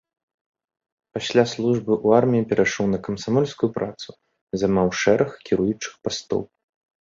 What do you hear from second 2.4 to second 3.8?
перайшоў на камсамольскую